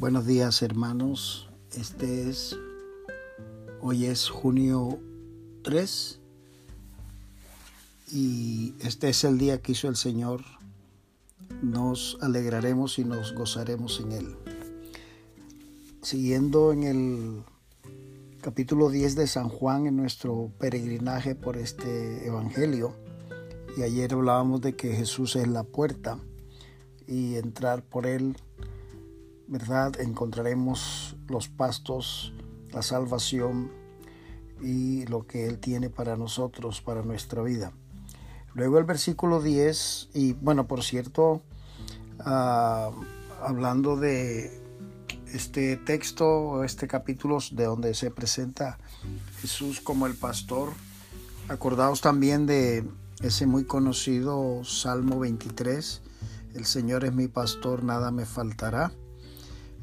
[0.00, 2.56] Buenos días hermanos, este es,
[3.82, 4.98] hoy es junio
[5.62, 6.20] 3
[8.10, 10.40] y este es el día que hizo el Señor,
[11.60, 14.36] nos alegraremos y nos gozaremos en Él.
[16.00, 17.42] Siguiendo en el
[18.40, 22.96] capítulo 10 de San Juan en nuestro peregrinaje por este Evangelio,
[23.76, 26.18] y ayer hablábamos de que Jesús es la puerta
[27.06, 28.38] y entrar por Él
[29.50, 30.00] ¿verdad?
[30.00, 32.32] Encontraremos los pastos,
[32.70, 33.72] la salvación
[34.62, 37.72] y lo que Él tiene para nosotros, para nuestra vida.
[38.54, 41.42] Luego el versículo 10, y bueno, por cierto,
[42.20, 42.92] ah,
[43.42, 44.62] hablando de
[45.34, 48.78] este texto, este capítulo de donde se presenta
[49.40, 50.70] Jesús como el pastor,
[51.48, 52.84] acordaos también de
[53.20, 56.02] ese muy conocido Salmo 23,
[56.54, 58.92] el Señor es mi pastor, nada me faltará.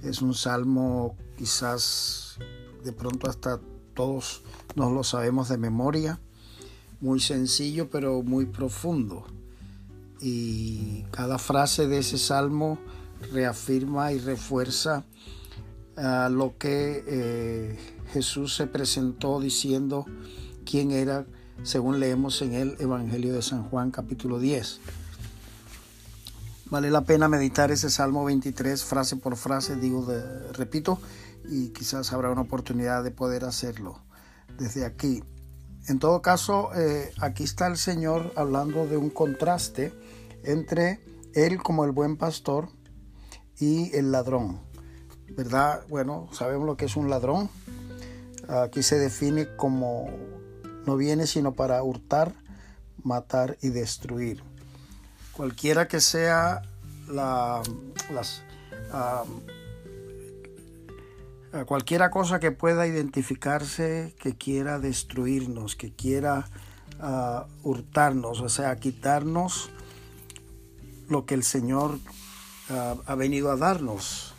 [0.03, 2.37] Es un salmo quizás
[2.83, 3.59] de pronto hasta
[3.93, 4.43] todos
[4.75, 6.19] nos lo sabemos de memoria.
[7.01, 9.25] Muy sencillo pero muy profundo.
[10.21, 12.79] Y cada frase de ese salmo
[13.31, 15.03] reafirma y refuerza
[15.95, 17.79] ah, lo que eh,
[18.13, 20.05] Jesús se presentó diciendo
[20.65, 21.25] quién era,
[21.63, 24.79] según leemos en el Evangelio de San Juan capítulo 10.
[26.69, 30.05] Vale la pena meditar ese Salmo 23 frase por frase, digo,
[30.51, 30.99] repito,
[31.49, 34.01] y quizás habrá una oportunidad de poder hacerlo
[34.57, 35.23] desde aquí.
[35.87, 39.93] En todo caso, eh, aquí está el Señor hablando de un contraste
[40.43, 40.99] entre
[41.33, 42.67] Él como el buen pastor
[43.57, 44.59] y el ladrón.
[45.37, 45.85] ¿Verdad?
[45.87, 47.49] Bueno, sabemos lo que es un ladrón.
[48.49, 50.09] Aquí se define como
[50.85, 52.33] no viene sino para hurtar,
[53.03, 54.43] matar y destruir
[55.37, 56.63] cualquiera que sea
[57.07, 57.61] la,
[58.11, 58.41] las,
[61.67, 66.49] cualquiera cosa que pueda identificarse, que quiera destruirnos, que quiera
[66.99, 69.69] ah, hurtarnos, o sea, quitarnos
[71.07, 71.99] lo que el Señor
[72.71, 74.33] ah, ha venido a darnos.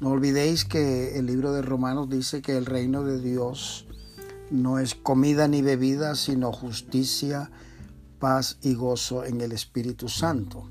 [0.00, 3.86] No olvidéis que el libro de Romanos dice que el reino de Dios
[4.50, 7.50] no es comida ni bebida, sino justicia,
[8.62, 10.68] y gozo en el Espíritu Santo.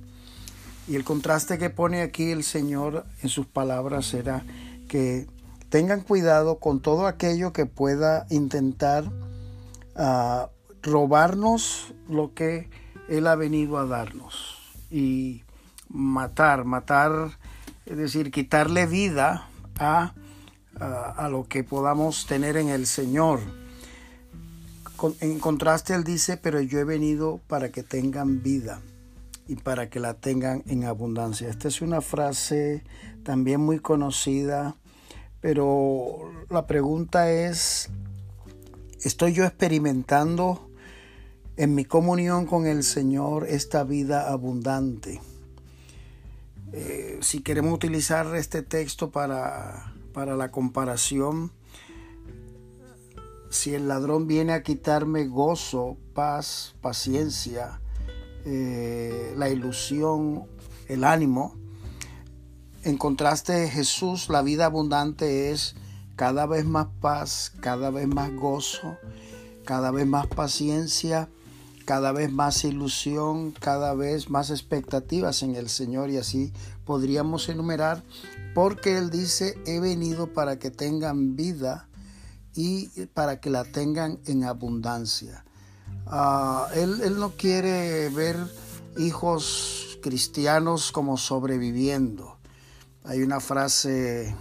[0.88, 4.46] Y el contraste que pone aquí el Señor en sus palabras era
[4.88, 5.28] que
[5.70, 9.06] tengan cuidado con todo aquello que pueda intentar
[9.96, 10.50] ah,
[10.84, 12.70] robarnos lo que
[13.10, 14.60] Él ha venido a darnos.
[14.92, 15.44] Y
[15.90, 17.38] matar, matar,
[17.86, 19.48] es decir, quitarle vida
[19.80, 20.14] a,
[20.80, 23.40] a lo que podamos tener en el Señor
[25.20, 28.82] en contraste, él dice, pero yo he venido para que tengan vida
[29.48, 31.50] y para que la tengan en abundancia.
[31.50, 32.84] Esta es una frase
[33.24, 34.76] también muy conocida,
[35.42, 37.90] pero la pregunta es,
[39.02, 40.70] ¿estoy yo experimentando
[41.58, 45.22] en mi comunión con el Señor esta vida abundante?
[46.74, 51.52] Eh, si queremos utilizar este texto para, para la comparación,
[53.56, 57.80] si el ladrón viene a quitarme gozo, paz, paciencia,
[58.46, 60.44] eh, la ilusión,
[60.88, 61.56] el ánimo,
[62.84, 65.76] en contraste Jesús, la vida abundante es
[66.18, 68.98] cada vez más paz, cada vez más gozo,
[69.64, 71.30] cada vez más paciencia,
[71.86, 76.52] cada vez más ilusión, cada vez más expectativas en el Señor y así
[76.84, 78.04] podríamos enumerar
[78.54, 81.88] porque Él dice, he venido para que tengan vida
[82.56, 85.44] y para que la tengan en abundancia.
[86.08, 88.38] Ah, él, él no quiere ver
[88.98, 92.38] hijos cristianos como sobreviviendo.
[93.04, 94.36] Hay una frase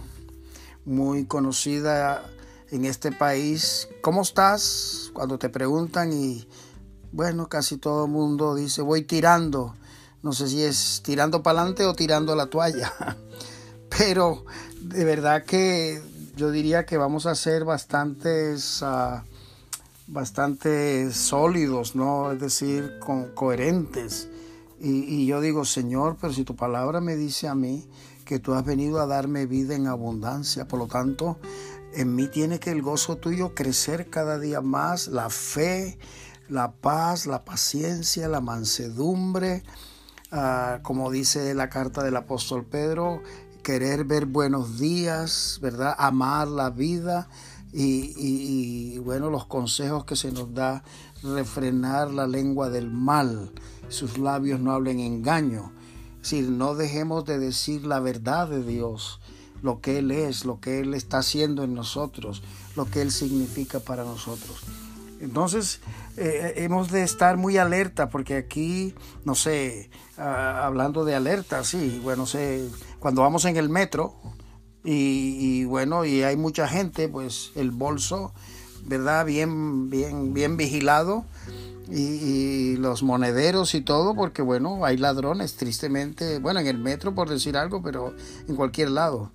[0.85, 2.23] muy conocida
[2.71, 5.11] en este país, ¿cómo estás?
[5.13, 6.47] Cuando te preguntan y
[7.11, 9.75] bueno, casi todo el mundo dice, voy tirando.
[10.21, 12.91] No sé si es tirando para adelante o tirando la toalla.
[13.97, 14.45] Pero
[14.81, 16.01] de verdad que
[16.35, 19.21] yo diría que vamos a ser bastantes, uh,
[21.11, 22.31] sólidos, ¿no?
[22.31, 22.99] Es decir,
[23.33, 24.29] coherentes.
[24.79, 27.87] Y, yo digo, Señor, pero si tu palabra me dice a mí
[28.25, 31.37] que tú has venido a darme vida en abundancia, por lo tanto,
[31.93, 35.97] en mí tiene que el gozo tuyo crecer cada día más, la fe,
[36.49, 39.63] la paz, la paciencia, la mansedumbre,
[40.33, 43.21] uh, como dice la carta del apóstol Pedro,
[43.65, 45.95] querer ver buenos días, ¿verdad?
[45.97, 47.27] Amar la vida
[47.73, 50.83] y, bueno, los consejos que se nos da,
[51.23, 53.51] refrenar la lengua del mal,
[53.89, 55.71] sus labios no hablen engaño.
[56.21, 59.19] Es decir, no dejemos de decir la verdad de Dios,
[59.63, 62.43] lo que Él es, lo que Él está haciendo en nosotros,
[62.75, 64.61] lo que Él significa para nosotros.
[65.19, 65.79] Entonces,
[66.17, 71.99] eh, hemos de estar muy alerta porque aquí, no sé, ah, hablando de alerta, sí,
[72.03, 72.69] bueno, sé,
[73.05, 74.15] cuando vamos en el metro
[74.83, 78.33] y, bueno, y hay mucha gente, pues el bolso,
[78.87, 79.27] ¿verdad?
[79.27, 81.23] Bien, bien, bien vigilado
[81.87, 87.29] y, los monederos y todo, porque bueno, hay ladrones, tristemente, bueno, en el metro por
[87.29, 88.15] decir algo, pero
[88.47, 89.31] en cualquier lado.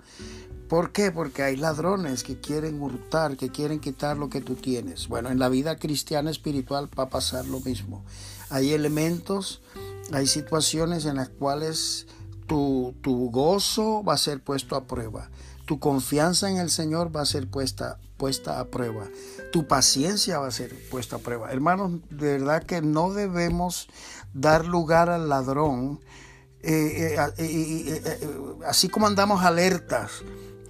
[0.68, 1.12] ¿Por qué?
[1.12, 5.06] Porque hay ladrones que quieren hurtar, que quieren quitar lo que tú tienes.
[5.06, 8.04] Bueno, en la vida cristiana espiritual va a pasar lo mismo.
[8.48, 9.62] Hay elementos,
[10.10, 12.08] hay situaciones en las cuales
[12.50, 15.30] tu, gozo va a ser puesto a prueba.
[15.66, 19.06] Tu confianza en el Señor va a ser puesta, puesta a prueba.
[19.52, 21.52] Tu paciencia va a ser puesta a prueba.
[21.52, 23.88] Hermanos, de verdad que no debemos
[24.34, 26.00] dar lugar al ladrón.
[26.62, 28.28] Eh, eh, eh,
[28.66, 30.24] así como andamos alertas,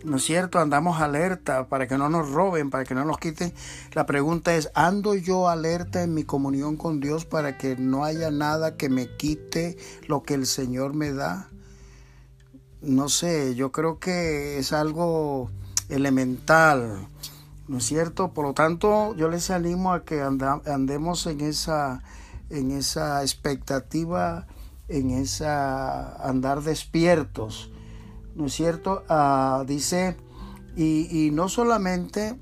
[0.04, 0.58] ¿no es cierto?
[0.58, 3.54] Andamos alerta para que no nos roben, para que no nos quiten.
[3.94, 8.30] La pregunta es, ¿ando yo alerta en mi comunión con Dios para que no haya
[8.30, 11.50] nada que me quite lo que el Señor me da?
[12.82, 15.50] No sé, yo creo que es algo
[15.88, 17.08] elemental,
[17.68, 18.32] ¿no es cierto?
[18.32, 22.02] Por lo tanto, yo les animo a que andemos en esa,
[22.48, 24.46] en esa expectativa,
[24.88, 27.70] en esa andar despiertos,
[28.34, 29.04] ¿no es cierto?
[29.08, 30.16] Ah, dice,
[30.76, 32.38] y, no solamente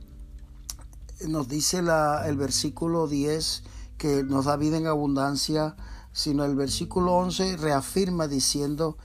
[1.26, 3.64] nos dice el versículo 10
[3.96, 5.74] que nos da vida en abundancia,
[6.12, 8.96] sino el versículo 11 reafirma diciendo,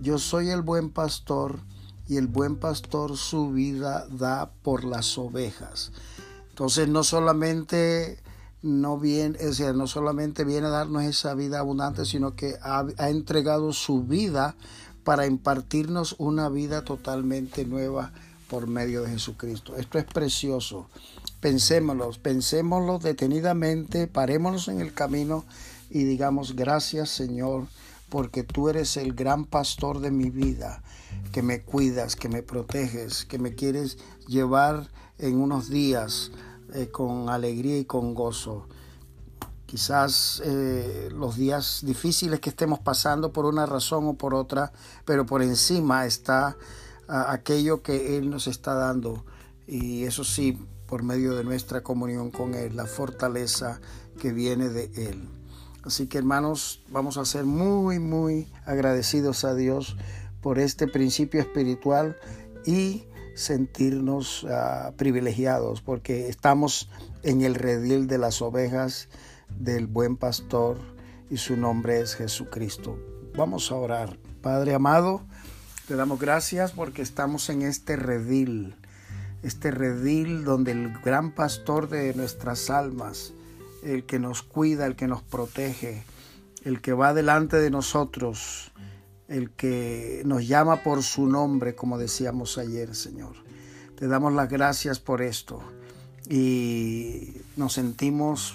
[0.00, 1.60] yo soy el buen pastor
[2.08, 5.92] y el buen pastor su vida da por las ovejas.
[6.50, 8.20] Entonces no solamente
[8.62, 12.86] no viene, o sea, no solamente viene a darnos esa vida abundante, sino que ha,
[12.96, 14.56] ha entregado su vida
[15.04, 18.12] para impartirnos una vida totalmente nueva
[18.48, 19.76] por medio de Jesucristo.
[19.76, 20.88] Esto es precioso.
[21.40, 25.44] Pensémoslo, pensémoslo detenidamente, parémonos en el camino
[25.90, 27.66] y digamos gracias Señor
[28.08, 30.82] porque tú eres el gran pastor de mi vida,
[31.32, 34.88] que me cuidas, que me proteges, que me quieres llevar
[35.18, 36.30] en unos días
[36.74, 38.66] eh, con alegría y con gozo.
[39.66, 44.72] Quizás eh, los días difíciles que estemos pasando por una razón o por otra,
[45.04, 46.56] pero por encima está
[47.06, 49.24] aquello que Él nos está dando.
[49.66, 53.80] Y eso sí, por medio de nuestra comunión con Él, la fortaleza
[54.18, 55.37] que viene de Él.
[55.88, 59.96] Así que hermanos, vamos a ser muy, muy agradecidos a Dios
[60.42, 62.18] por este principio espiritual
[62.66, 63.04] y
[63.34, 66.90] sentirnos uh, privilegiados porque estamos
[67.22, 69.08] en el redil de las ovejas
[69.48, 70.76] del buen pastor
[71.30, 72.98] y su nombre es Jesucristo.
[73.34, 74.18] Vamos a orar.
[74.42, 75.22] Padre amado,
[75.86, 78.76] te damos gracias porque estamos en este redil,
[79.42, 83.32] este redil donde el gran pastor de nuestras almas,
[83.82, 86.04] el que nos cuida, el que nos protege,
[86.64, 88.72] el que va delante de nosotros,
[89.28, 93.36] el que nos llama por su nombre, como decíamos ayer, Señor.
[93.96, 95.60] Te damos las gracias por esto
[96.28, 98.54] y nos sentimos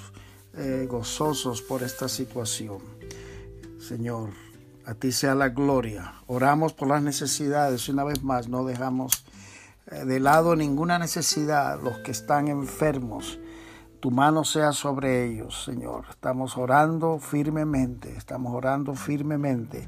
[0.56, 2.80] eh, gozosos por esta situación.
[3.80, 4.30] Señor,
[4.86, 6.14] a ti sea la gloria.
[6.28, 7.90] Oramos por las necesidades.
[7.90, 9.26] Una vez más, no dejamos
[9.92, 13.40] eh, de lado ninguna necesidad, los que están enfermos,
[14.04, 16.08] tu mano sea sobre ellos, Señor.
[16.10, 19.88] Estamos orando firmemente, estamos orando firmemente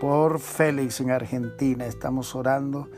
[0.00, 2.88] por Félix en Argentina, estamos orando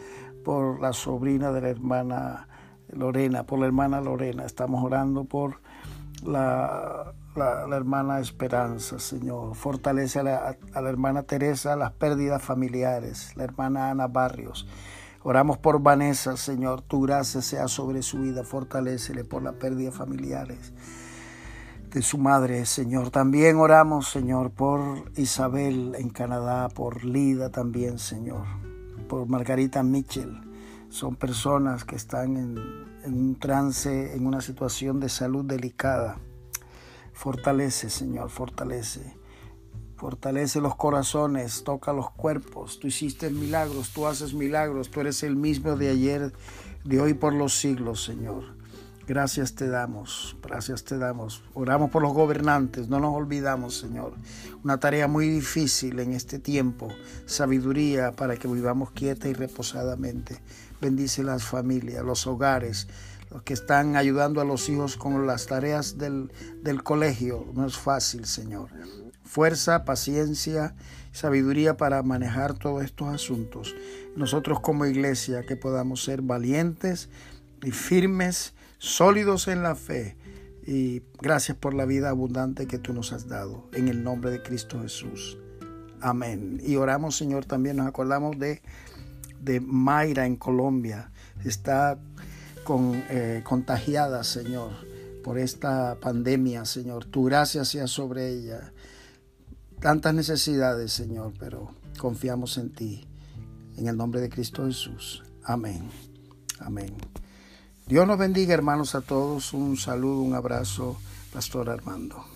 [0.45, 2.49] por la sobrina de la hermana
[2.89, 5.63] Lorena, por la hermana Lorena, estamos orando por
[6.23, 7.15] la,
[7.73, 9.55] hermana Esperanza, Señor.
[9.55, 14.67] Fortalece a la, a la hermana Teresa las pérdidas familiares, la hermana Ana Barrios.
[15.27, 20.75] Oramos por Vanessa, Señor, tu gracia sea sobre su vida, fortalecele por la pérdida familiares
[21.91, 23.09] de su madre, Señor.
[23.09, 28.45] También oramos, Señor, por Isabel en Canadá, por Lida también, Señor,
[29.09, 30.43] por Margarita Mitchell.
[30.91, 32.59] Son personas que están en,
[33.03, 36.19] en un trance, en una situación de salud delicada.
[37.15, 39.17] Fortalece, Señor, fortalece.
[39.97, 42.81] Fortalece los corazones, toca los cuerpos.
[42.81, 44.91] Tú hiciste milagros, tú haces milagros.
[44.91, 46.33] Tú eres el mismo de ayer,
[46.85, 48.55] de hoy por los siglos, Señor.
[49.07, 51.43] Gracias te damos, gracias te damos.
[51.53, 54.15] Oramos por los gobernantes, no nos olvidamos, Señor.
[54.65, 56.89] Una tarea muy difícil en este tiempo.
[57.27, 60.41] Sabiduría para que vivamos quieta y reposadamente.
[60.81, 62.89] Bendice las familias, los hogares,
[63.31, 66.33] los que están ayudando a los hijos con las tareas del,
[66.63, 67.45] del colegio.
[67.53, 68.71] No es fácil, Señor.
[69.25, 70.75] Fuerza, paciencia,
[71.13, 73.75] sabiduría para manejar todos estos asuntos.
[74.17, 77.09] Nosotros como iglesia que podamos ser valientes
[77.63, 80.17] y firmes, sólidos en la fe.
[80.67, 83.69] Y gracias por la vida abundante que tú nos has dado.
[83.73, 85.39] En el nombre de Cristo Jesús.
[86.01, 86.61] Amén.
[86.63, 88.63] Y oramos, Señor, también nos acordamos de,
[89.41, 91.11] de Mayra en Colombia.
[91.45, 91.99] Está
[92.65, 94.73] con, eh, contagiada, Señor,
[95.23, 97.05] por esta pandemia, Señor.
[97.05, 98.73] Tu gracia sea sobre ella.
[99.85, 103.07] Tantas necesidades, Señor, pero confiamos en ti.
[103.77, 105.23] En el nombre de Cristo Jesús.
[105.45, 105.91] Amén.
[106.59, 106.97] Amén.
[107.87, 109.53] Dios nos bendiga, hermanos, a todos.
[109.53, 110.97] Un saludo, un abrazo,
[111.35, 112.34] Pastor Armando.